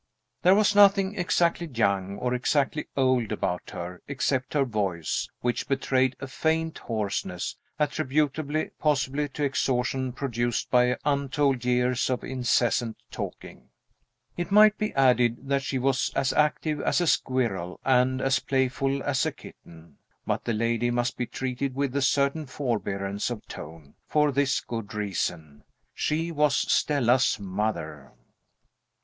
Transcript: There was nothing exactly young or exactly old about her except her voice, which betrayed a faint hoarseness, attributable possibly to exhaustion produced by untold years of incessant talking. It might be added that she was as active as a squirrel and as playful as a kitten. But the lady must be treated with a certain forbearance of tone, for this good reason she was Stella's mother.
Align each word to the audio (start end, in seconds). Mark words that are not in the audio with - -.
There 0.41 0.55
was 0.55 0.73
nothing 0.73 1.13
exactly 1.15 1.67
young 1.67 2.17
or 2.17 2.33
exactly 2.33 2.87
old 2.97 3.31
about 3.31 3.69
her 3.69 4.01
except 4.07 4.55
her 4.55 4.65
voice, 4.65 5.29
which 5.41 5.67
betrayed 5.67 6.15
a 6.19 6.25
faint 6.25 6.79
hoarseness, 6.79 7.55
attributable 7.77 8.65
possibly 8.79 9.29
to 9.29 9.43
exhaustion 9.43 10.11
produced 10.11 10.71
by 10.71 10.97
untold 11.05 11.63
years 11.65 12.09
of 12.09 12.23
incessant 12.23 12.97
talking. 13.11 13.69
It 14.35 14.49
might 14.49 14.75
be 14.75 14.91
added 14.95 15.47
that 15.49 15.61
she 15.61 15.77
was 15.77 16.11
as 16.15 16.33
active 16.33 16.81
as 16.81 16.99
a 16.99 17.05
squirrel 17.05 17.79
and 17.85 18.21
as 18.23 18.39
playful 18.39 19.03
as 19.03 19.23
a 19.27 19.31
kitten. 19.31 19.99
But 20.25 20.45
the 20.45 20.53
lady 20.53 20.89
must 20.89 21.15
be 21.15 21.27
treated 21.27 21.75
with 21.75 21.95
a 21.95 22.01
certain 22.01 22.47
forbearance 22.47 23.29
of 23.29 23.47
tone, 23.47 23.93
for 24.07 24.31
this 24.31 24.61
good 24.61 24.95
reason 24.95 25.63
she 25.93 26.31
was 26.31 26.55
Stella's 26.57 27.39
mother. 27.39 28.13